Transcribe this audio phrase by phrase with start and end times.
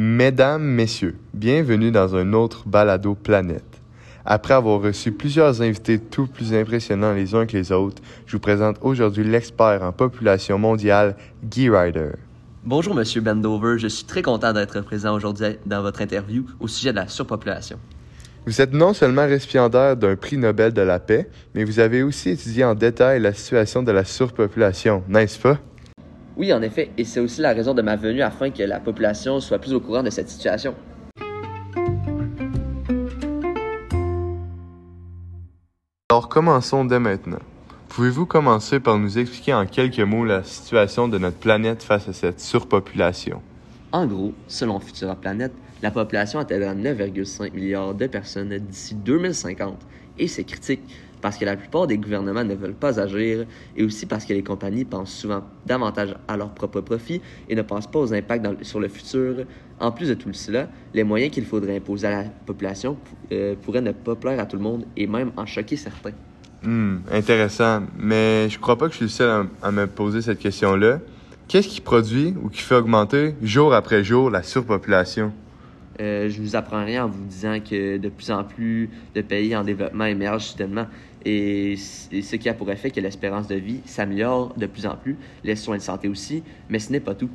[0.00, 3.80] Mesdames, Messieurs, bienvenue dans un autre balado planète.
[4.24, 8.38] Après avoir reçu plusieurs invités tout plus impressionnants les uns que les autres, je vous
[8.38, 12.12] présente aujourd'hui l'expert en population mondiale, Guy Ryder.
[12.62, 13.80] Bonjour, Monsieur Bendover.
[13.80, 17.80] Je suis très content d'être présent aujourd'hui dans votre interview au sujet de la surpopulation.
[18.46, 22.30] Vous êtes non seulement récipiendaire d'un prix Nobel de la paix, mais vous avez aussi
[22.30, 25.58] étudié en détail la situation de la surpopulation, n'est-ce pas?
[26.38, 29.40] Oui, en effet, et c'est aussi la raison de ma venue afin que la population
[29.40, 30.72] soit plus au courant de cette situation.
[36.10, 37.40] Alors commençons dès maintenant.
[37.88, 42.12] Pouvez-vous commencer par nous expliquer en quelques mots la situation de notre planète face à
[42.12, 43.42] cette surpopulation?
[43.90, 49.76] En gros, selon Futura Planète, la population atteindra 9,5 milliards de personnes d'ici 2050,
[50.20, 50.82] et c'est critique
[51.20, 54.42] parce que la plupart des gouvernements ne veulent pas agir et aussi parce que les
[54.42, 58.80] compagnies pensent souvent davantage à leur propre profit et ne pensent pas aux impacts sur
[58.80, 59.44] le futur.
[59.80, 62.96] En plus de tout cela, les moyens qu'il faudrait imposer à la population
[63.32, 66.12] euh, pourraient ne pas plaire à tout le monde et même en choquer certains.
[66.62, 67.82] Hmm, intéressant.
[67.96, 70.98] Mais je crois pas que je suis le seul à, me poser cette question-là.
[71.46, 75.32] Qu'est-ce qui produit ou qui fait augmenter jour après jour la surpopulation?
[76.00, 79.56] Euh, je vous apprends rien en vous disant que de plus en plus de pays
[79.56, 80.86] en développement émergent soudainement
[81.24, 85.16] et, ce qui a pour effet que l'espérance de vie s'améliore de plus en plus,
[85.42, 87.28] les soins de santé aussi, mais ce n'est pas tout.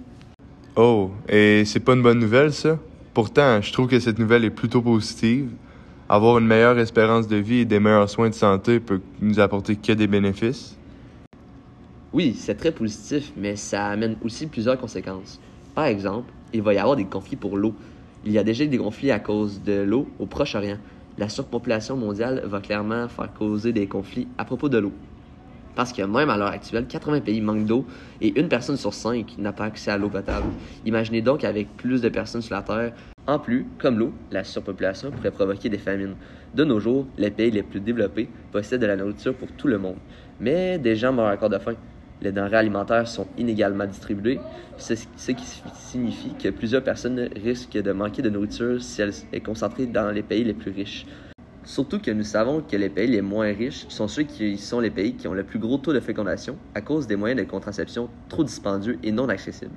[0.76, 2.80] Oh, et c'est pas une bonne nouvelle ça?
[3.14, 5.50] Pourtant, je trouve que cette nouvelle est plutôt positive.
[6.10, 9.76] Avoir une meilleure espérance de vie et des meilleurs soins de santé peut nous apporter
[9.76, 10.76] que des bénéfices.
[12.12, 15.40] Oui, c'est très positif, mais ça amène aussi plusieurs conséquences.
[15.76, 17.74] Par exemple, il va y avoir des conflits pour l'eau.
[18.26, 20.78] Il y a déjà des conflits à cause de l'eau au Proche-Orient
[21.18, 24.94] la surpopulation mondiale va clairement faire causer des conflits à propos de l'eau.
[25.76, 27.86] Parce que même à l'heure actuelle, 80 pays manquent d'eau
[28.22, 30.46] et une personne sur cinq n'a pas accès à l'eau potable.
[30.86, 32.94] Imaginez donc avec plus de personnes sur la Terre.
[33.26, 36.16] En plus, comme l'eau, la surpopulation pourrait provoquer des famines.
[36.54, 39.78] De nos jours, les pays les plus développés possèdent de la nourriture pour tout le
[39.78, 39.98] monde.
[40.40, 41.76] Mais des gens meurent encore de faim.
[42.22, 44.40] Les denrées alimentaires sont inégalement distribuées,
[44.78, 49.88] ce, qui signifie que plusieurs personnes risquent de manquer de nourriture si elle est concentrée
[49.88, 51.06] dans les pays les plus riches.
[51.66, 54.90] Surtout que nous savons que les pays les moins riches sont ceux qui sont les
[54.90, 58.10] pays qui ont le plus gros taux de fécondation à cause des moyens de contraception
[58.28, 59.76] trop dispendieux et non accessibles.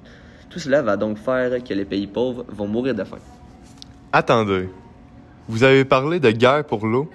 [0.51, 3.19] Tout cela va donc faire que les pays pauvres vont mourir de faim.
[4.13, 4.69] Attendez,
[5.49, 7.09] vous avez parlé de guerre pour l'eau?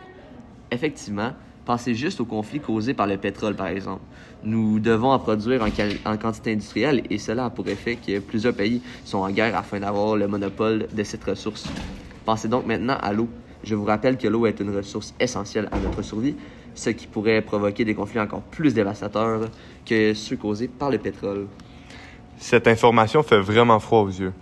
[0.71, 1.33] Effectivement,
[1.65, 4.01] Pensez juste aux conflits causés par le pétrole, par exemple.
[4.43, 5.63] Nous devons en produire
[6.05, 9.79] en, quantité industrielle et cela a pour effet que plusieurs pays sont en guerre afin
[9.79, 11.67] d'avoir le monopole de cette ressource.
[12.25, 13.29] Pensez donc maintenant à l'eau.
[13.63, 16.35] Je vous rappelle que l'eau est une ressource essentielle à notre survie,
[16.73, 19.41] ce qui pourrait provoquer des conflits encore plus dévastateurs
[19.85, 21.45] que ceux causés par le pétrole.
[22.37, 24.33] Cette information fait vraiment froid aux yeux.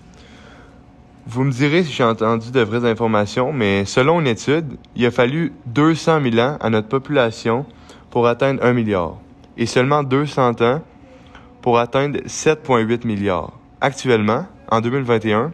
[1.28, 5.12] Vous me direz si j'ai entendu de vraies informations, mais selon une étude, il a
[5.12, 7.66] fallu 200 000 ans à notre population
[8.10, 9.18] pour atteindre 1 milliard,
[9.58, 10.82] et seulement 200 ans
[11.62, 13.52] pour atteindre 7,8 milliards.
[13.82, 15.52] Actuellement, en 2021,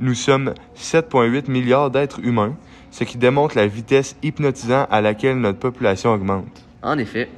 [0.00, 2.56] nous sommes 7,8 milliards d'êtres humains,
[2.90, 6.66] ce qui démontre la vitesse hypnotisante à laquelle notre population augmente.
[6.82, 7.28] En effet,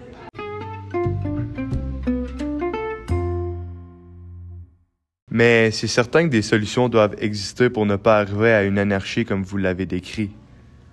[5.34, 9.24] Mais c'est certain que des solutions doivent exister pour ne pas arriver à une anarchie
[9.24, 10.30] comme vous l'avez décrit.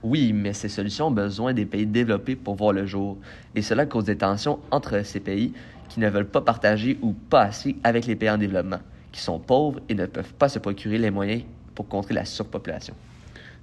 [0.01, 3.19] Oui, mais ces solutions ont besoin des pays développés pour voir le jour.
[3.53, 5.53] Et cela cause des tensions entre ces pays
[5.89, 8.79] qui ne veulent pas partager ou pas assez avec les pays en développement,
[9.11, 11.43] qui sont pauvres et ne peuvent pas se procurer les moyens
[11.75, 12.95] pour contrer la surpopulation.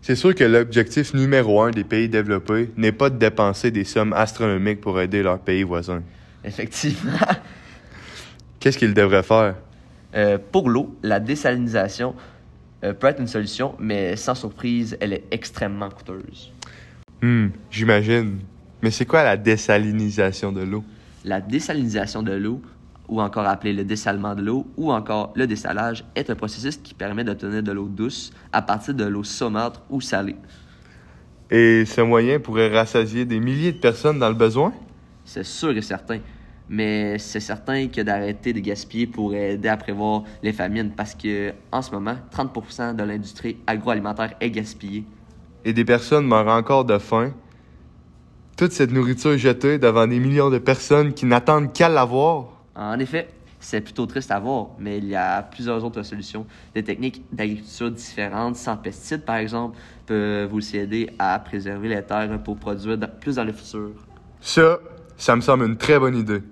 [0.00, 4.12] C'est sûr que l'objectif numéro un des pays développés n'est pas de dépenser des sommes
[4.12, 6.04] astronomiques pour aider leurs pays voisins.
[6.44, 7.18] Effectivement.
[8.60, 9.56] Qu'est-ce qu'ils devraient faire?
[10.14, 12.14] Euh, pour l'eau, la désalinisation
[12.84, 16.52] euh, peut être une solution, mais sans surprise, elle est extrêmement coûteuse.
[17.20, 18.38] Hmm, j'imagine.
[18.82, 20.84] Mais c'est quoi la désalinisation de l'eau?
[21.24, 22.62] La désalinisation de l'eau,
[23.08, 26.94] ou encore appelé le dessalement de l'eau, ou encore le dessalage, est un processus qui
[26.94, 30.36] permet d'obtenir de l'eau douce à partir de l'eau saumâtre ou salée.
[31.50, 34.72] Et ce moyen pourrait rassasier des milliers de personnes dans le besoin?
[35.24, 36.20] C'est sûr et certain
[36.68, 41.52] mais c'est certain que d'arrêter de gaspiller pourrait aider à prévoir les famines parce que
[41.72, 45.04] en ce moment, 30% de l'industrie agroalimentaire est gaspillée.
[45.64, 47.32] Et des personnes meurent encore de faim.
[48.56, 52.48] Toute cette nourriture jetée devant des millions de personnes qui n'attendent qu'à l'avoir.
[52.74, 53.28] En effet,
[53.60, 56.46] c'est plutôt triste à voir, mais il y a plusieurs autres solutions.
[56.74, 62.40] Des techniques d'agriculture différentes, sans pesticides par exemple, peuvent aussi aider à préserver les terres
[62.42, 63.90] pour produire plus dans le futur.
[64.40, 64.78] Ça,
[65.16, 66.42] ça me semble une très bonne idée.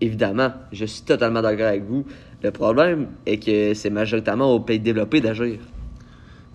[0.00, 2.04] Évidemment, je suis totalement d'accord avec vous.
[2.42, 5.58] Le problème est que c'est majoritairement aux pays développés d'agir.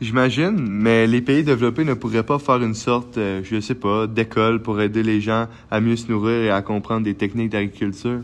[0.01, 4.07] J'imagine, mais les pays développés ne pourraient pas faire une sorte, euh, je sais pas,
[4.07, 8.21] d'école pour aider les gens à mieux se nourrir et à comprendre des techniques d'agriculture.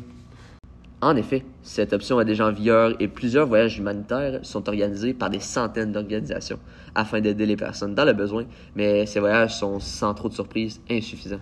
[1.02, 5.30] En effet, cette option est déjà en vigueur et plusieurs voyages humanitaires sont organisés par
[5.30, 6.60] des centaines d'organisations
[6.96, 8.46] afin d'aider les personnes dans le besoin,
[8.76, 11.42] mais ces voyages sont sans trop de surprises insuffisants.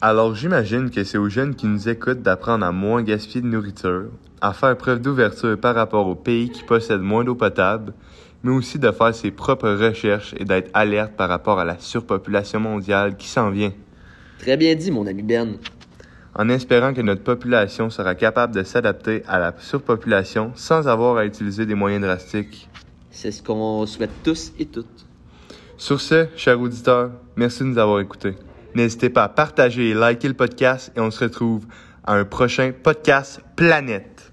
[0.00, 4.10] Alors j'imagine que c'est aux jeunes qui nous écoutent d'apprendre à moins gaspiller de nourriture,
[4.40, 7.92] à faire preuve d'ouverture par rapport aux pays qui possèdent moins d'eau potable,
[8.44, 12.60] mais aussi de faire ses propres recherches et d'être alerte par rapport à la surpopulation
[12.60, 13.72] mondiale qui s'en vient.
[14.38, 15.56] Très bien dit, mon ami Ben.
[16.36, 21.26] En espérant que notre population sera capable de s'adapter à la surpopulation sans avoir à
[21.26, 22.68] utiliser des moyens drastiques.
[23.10, 25.06] C'est ce qu'on souhaite tous et toutes.
[25.76, 28.36] Sur ce, chers auditeurs, merci de nous avoir écoutés.
[28.74, 31.66] N'hésitez pas à partager et liker le podcast et on se retrouve
[32.04, 34.32] à un prochain podcast Planète.